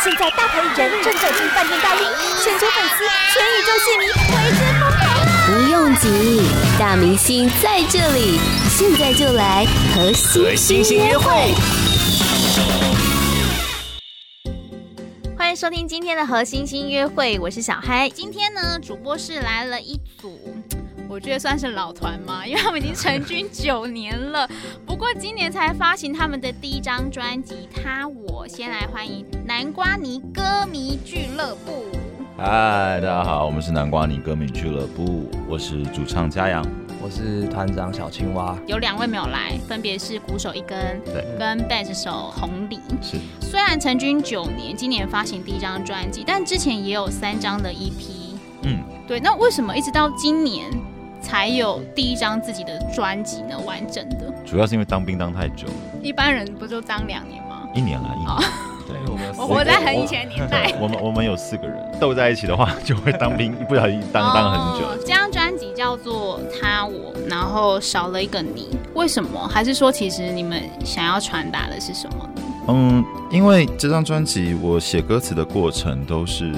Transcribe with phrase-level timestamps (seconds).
[0.00, 2.06] 现在大牌艺人正走进饭店大厅，
[2.44, 5.02] 全球粉丝、全宇宙戏迷为之疯狂。
[5.44, 6.42] 不用急，
[6.78, 8.38] 大明星在这里，
[8.70, 9.66] 现在就来
[9.96, 11.52] 和星星约会。
[15.36, 18.08] 欢迎收听今天的和星星约会，我是小嗨。
[18.08, 20.38] 今天呢，主播室来了一组。
[21.10, 24.46] 我觉得算是老团嘛，因为他们已经成军九年了。
[24.84, 28.46] 不过今年才发行他们的第一张专辑《他我》。
[28.48, 31.86] 先来欢迎南瓜泥歌迷俱乐部。
[32.36, 36.62] 嗨，大家好，我们是南瓜泥歌迷俱乐部，我是主唱嘉阳，
[37.02, 38.56] 我是团长小青蛙。
[38.66, 42.80] 有两位没有来，分别是鼓手一根，对，跟贝斯手红里。
[43.00, 48.36] 是， 虽然成军九年，今年发行第一张专辑，但之前也有三张的 EP。
[48.64, 50.70] 嗯，对，那为什么一直到今年？
[51.28, 54.32] 才有第一张自己的专辑呢，完整的。
[54.46, 55.74] 主要是因为当兵当太久了。
[56.02, 57.68] 一般人不就当两年吗？
[57.74, 58.30] 一年了，一年。
[58.30, 58.42] 哦、
[58.86, 60.72] 对，我们我活在很以前的年代。
[60.80, 64.88] 我们我们有四个人斗在一起的话，就会当兵，一不小心当当很久。
[65.02, 69.46] 这张专辑叫做《他我》，然后少了一个你，为什么？
[69.46, 72.42] 还是说其实你们想要传达的是什么呢？
[72.68, 76.54] 嗯，因为这张专辑我写歌词的过程都是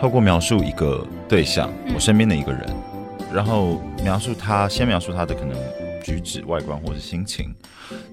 [0.00, 2.68] 透过描述一个对象，嗯、我身边的一个人。
[3.34, 5.56] 然后描述他，先描述他的可能
[6.04, 7.54] 举止、外观或是心情，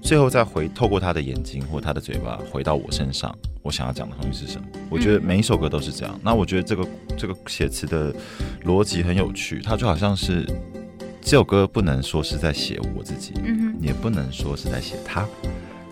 [0.00, 4.66] 最后再回透过他的眼睛或他的嘴巴回到我身上，我想要讲的东西是什么？
[4.88, 6.18] 我觉得每一首歌都是这样。
[6.22, 8.14] 那我觉得这个这个写词的
[8.64, 10.46] 逻辑很有趣，它就好像是
[11.20, 15.26] 这首歌不能说是在写我自己，嗯，也不能说是在写他，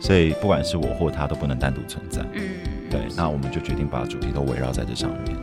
[0.01, 2.25] 所以不管是我或他都不能单独存在。
[2.33, 2.43] 嗯，
[2.91, 5.37] 对，那我们就决定把主题都围绕在这上面。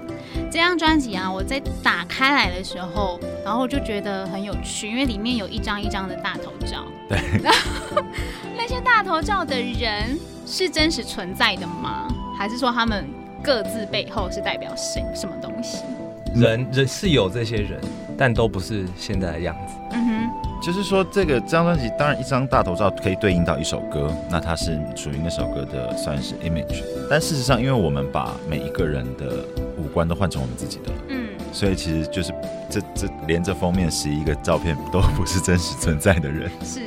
[0.55, 6.85] 这张专辑啊，我在打开来的时候，然后就觉得很有趣，因为里面有一张一张的大头照。
[7.09, 7.51] 对，然
[7.93, 8.01] 后
[8.55, 10.17] 那些大头照的人
[10.47, 12.07] 是真实存在的吗？
[12.37, 13.05] 还是说他们
[13.43, 15.79] 各自背后是代表谁什么东西？
[16.33, 17.81] 人人是有这些人，
[18.17, 19.73] 但都不是现在的样子。
[19.91, 26.81] 嗯哼，就是说这个这张专辑，当然一张大头照可以对应到一首歌，那它是属于那首歌的算是 image。
[27.09, 29.43] 但事实上，因为我们把每一个人的
[29.95, 32.33] 五官都换成我们自己的，嗯，所以其实就是
[32.69, 36.81] 这这连着封面十一个照片都不是真实存在的人，是，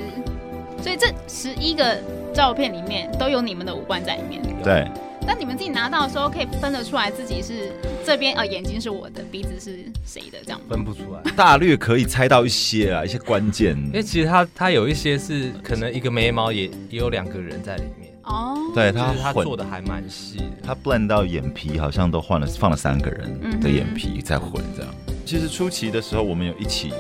[0.83, 1.99] 所以这十一个
[2.35, 4.87] 照片里面都有你们的五官在里面，对。
[5.27, 7.71] 那你们自己拿到的时候，可以分得出来自己是
[8.05, 13.77] 这边啊、呃，眼睛是我的，鼻子是谁的，这样分不出来， 大略可以猜到一些啊，一些关键。
[13.77, 18.08] 因为其实它它有一些是可能一个眉毛也也有两个人在里面。
[18.29, 24.95] 哦，对他他做的还蛮细，他 blend 到眼皮好像都换了，放了三个人的眼皮在混这样。
[25.25, 26.93] 其实初期的时候，我们有一起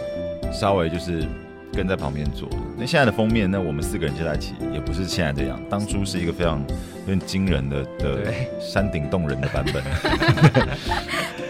[0.52, 1.26] 稍微就是
[1.72, 2.48] 跟在旁边做。
[2.76, 5.60] 那现在的封面，那我们四个人就在一起，也不是现在这样。
[5.68, 6.60] 当初是一个非常
[7.06, 9.82] 有点惊人的的山顶洞人的版本。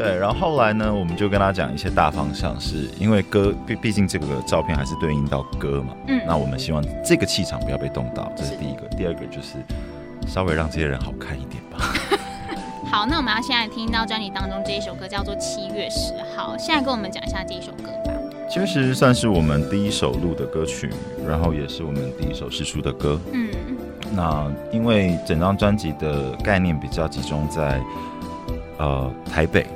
[0.00, 5.94] 对，然后后来呢，我们就跟他讲一些大方向，是因为歌毕毕竟这个照片还是对应到歌嘛。
[6.06, 8.88] 嗯，那我们希望这个气场不要被动到，这是第一个。
[8.96, 9.58] 第二个就是
[10.26, 11.78] 稍微让这些人好看一点吧。
[12.90, 18.12] 好，那我们要现在听到专辑当中这一首歌叫做《七月十号》，现在跟我们讲一下这一首歌吧。
[18.48, 20.90] 七月十算是我们第一首录的歌曲，
[21.28, 23.20] 然后也是我们第一首释出的歌。
[23.32, 23.50] 嗯，
[24.16, 27.78] 那因为整张专辑的概念比较集中在
[28.78, 29.66] 呃台北。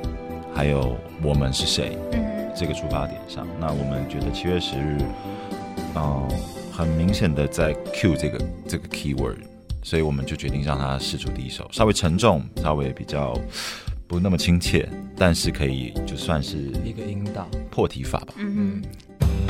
[0.55, 1.97] 还有我们是谁？
[2.13, 4.97] 嗯，这个出发点上，那我们觉得七月十日，
[5.95, 6.29] 嗯、呃，
[6.71, 9.35] 很明显的在 cue 这个这个 keyword，
[9.83, 13.37] 所以我们就决定让他试出第一首，稍微沉重，稍微比较
[14.07, 18.33] 不那么亲切，但是可以就算是一个引导破题法吧。
[18.37, 18.81] 嗯嗯，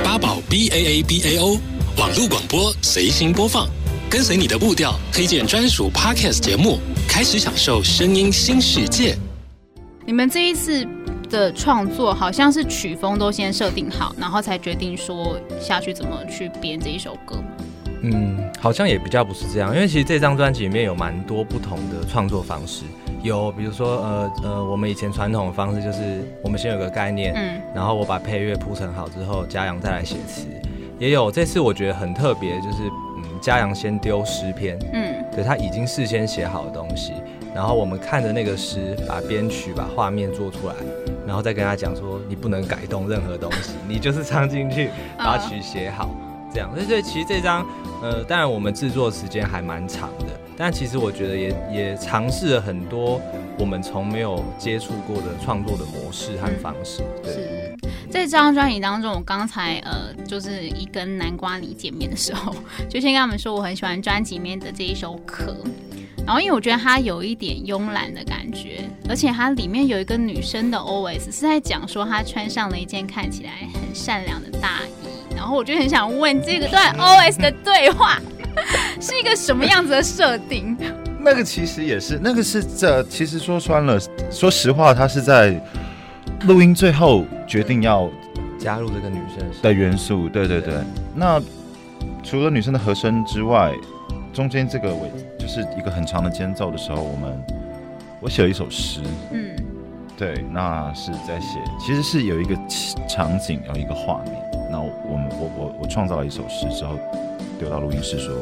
[0.04, 1.60] 八宝 B A A B A O
[1.98, 3.70] 网络广播随心播放，
[4.10, 9.16] 跟随你的步调，推荐专属 Podcast 节目，开始享受声音新世界。
[10.06, 10.88] 你们这一次
[11.32, 17.38] 的创作好像是曲风都先设定好，然后才决定说下去怎么去编这一首歌。
[18.04, 22.84] 嗯，好像也比较不是这样，因为其实这张专辑里面有蛮多不同的创作方式，
[23.24, 30.46] 有比如说呃呃，我们以前传统的方式就是我们先有个概念，嗯，然后我把配乐铺成好之后，嘉阳再来写词。
[31.00, 32.84] 也有这次我觉得很特别，就是
[33.18, 37.12] 嗯，嘉阳先丢诗篇，嗯，对，他已经事先写好的东西。
[37.56, 40.76] 然后我们看着那个诗，把编曲、把画面做出来，
[41.26, 46.14] 然后再跟他讲说，你不能改动任何东西，你就是唱进去，把曲写好，
[46.54, 46.70] 这样。
[46.76, 47.66] 所以其实这张，
[48.04, 50.26] 呃，当然我们制作时间还蛮长的，
[50.58, 53.22] 但其实我觉得也也尝试了很多
[53.58, 57.04] 我们从没有接触过的创作的模式和方式。
[57.24, 57.74] 对，
[58.12, 62.54] 在这张专辑当中，我刚才呃，就是一跟南瓜里见面的时候，
[62.90, 65.54] 就先跟他们说我很喜欢专辑里面的这一首《壳》。
[66.26, 78.20] 然后因为我觉得它有一点慵懒的感觉，而且它里面有一个女生的 OS 是在讲说她穿上了一件看起来很善良的大衣，然后我就很想问这个段 OS 的对话
[79.00, 80.76] 是一个什么样子的设定？
[81.20, 84.00] 那个其实也是，那个是这其实说穿了，
[84.32, 85.60] 说实话，他是在
[86.48, 88.10] 录音最后决定要
[88.58, 90.74] 加入这个女生的元素，对对对。
[90.74, 90.84] 对
[91.16, 91.42] 那
[92.24, 93.72] 除了女生的和声之外，
[94.36, 95.10] 中间这个尾
[95.40, 97.42] 就是一个很长的间奏的时候，我们
[98.20, 99.00] 我写了一首诗，
[99.32, 99.56] 嗯，
[100.18, 102.54] 对，那是在写，其实是有一个
[103.08, 104.34] 场景，有一个画面，
[104.70, 107.00] 那我们我我我创造了一首诗之后，
[107.58, 108.36] 丢到录音室说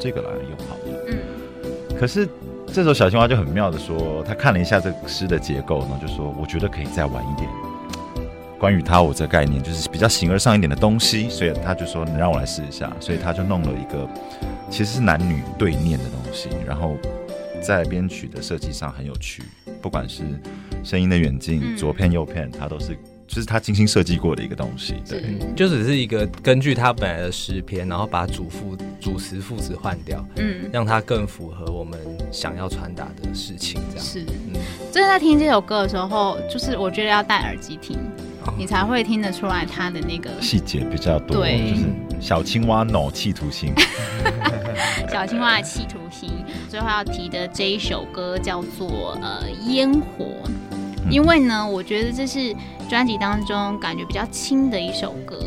[0.00, 2.28] 这个来用好了，嗯，可是
[2.66, 7.48] 这时候小青蛙就很妙的说，他看了一下这个诗的结构，然后就说我觉得可以再晚一点，
[8.58, 14.08] 关于他我这概念就是比较形而上一点的东西，所以他就说你让我来试一下，所以他就弄了一个。
[14.70, 16.96] 其实是男女对念的东西，然后
[17.62, 19.42] 在编曲的设计上很有趣，
[19.80, 20.22] 不管是
[20.84, 22.96] 声音的远近、嗯、左片右片，它都是
[23.26, 24.94] 就是他精心设计过的一个东西。
[25.08, 25.22] 对，
[25.56, 31.98] 就只是一个根据他本来的诗篇，然后把主副主词副词换掉，嗯，让它更符合我们
[32.30, 33.80] 想要传达的事情。
[33.90, 34.04] 这样。
[34.04, 34.60] 是，嗯，
[34.92, 37.98] 就是在听这首歌的时候，就是我觉得要戴耳机听，
[38.44, 41.84] 哦、你才会听得出来它的那个细节比较多，对，就是
[42.20, 43.72] 小青蛙脑气图心。
[45.10, 46.30] 小青蛙的企图心，
[46.68, 50.26] 最后要提的这一首歌叫做呃烟火，
[51.10, 52.54] 因为呢，我觉得这是
[52.88, 55.38] 专辑当中感觉比较轻的一首歌，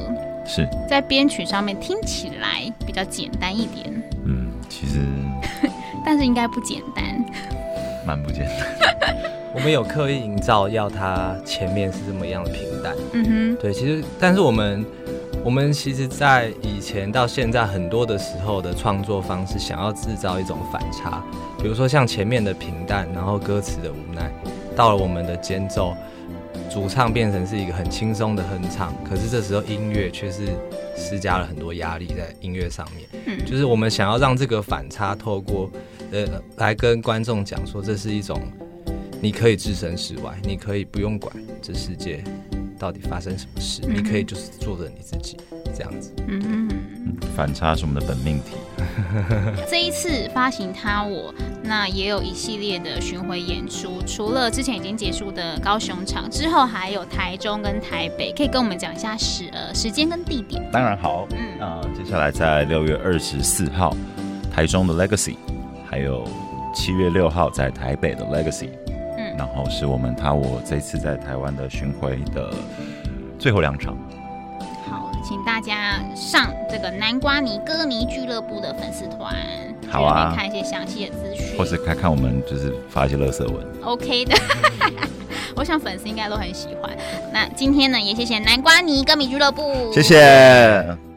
[0.45, 4.03] 是在编曲上面听起来比较简单一点。
[4.25, 4.99] 嗯，其实，
[6.05, 7.03] 但是应该不简单，
[8.05, 9.15] 蛮不简单。
[9.53, 12.95] 我们有刻意营造要它前面是这么样的平淡。
[13.13, 14.85] 嗯哼，对，其实但是我们。
[15.43, 21.23] 我们其实，在以前到现在很多的时候的创作方式，想要制造一种反差，
[21.61, 24.31] 比如说像前面的平淡，然后歌词的无奈，
[24.75, 25.95] 到了我们的间奏，
[26.69, 30.49] 主唱变成是一个很轻松的哼唱，可是这时候音乐却是
[30.95, 33.07] 施加了很多压力在音乐上面。
[33.25, 35.71] 嗯，就是我们想要让这个反差透过
[36.11, 36.27] 呃
[36.57, 38.39] 来跟观众讲说，这是一种
[39.21, 42.23] 你可以置身事外，你可以不用管这世界。
[42.79, 43.81] 到底发生什么事？
[43.85, 45.37] 嗯、你可以就是做着你自己
[45.75, 46.13] 这样子。
[46.27, 48.55] 嗯嗯，反差是我们的本命题。
[49.69, 51.33] 这一次发行他我，
[51.63, 60.63] 那也有一系列的巡回演出，除了之前已经结束的高雄场之后，还有台中跟台北，可以跟我们讲一下时呃时间跟地点。
[60.71, 63.95] 当然好，嗯，那、呃、接下来在六月二十四号
[64.51, 65.35] 台中的 Legacy，
[65.89, 66.25] 还有
[66.73, 68.69] 七月六号在台北的 Legacy。
[69.39, 72.53] 然后是我们他我这次在台湾的巡回的
[73.39, 73.97] 最后两场。
[74.89, 79.33] 好，请大家上这个南瓜泥歌迷俱乐部的粉丝团，
[79.89, 83.65] 好啊，看一些详细的资讯，或是看看我们就是发一些乐色文。
[83.81, 84.35] OK 的，
[85.55, 86.91] 我想粉丝应该都很喜欢。
[87.31, 91.08] 那今天呢，也谢谢南瓜泥歌迷俱乐部，谢谢。